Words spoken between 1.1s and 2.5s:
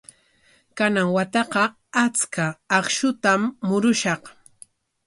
wataqa achka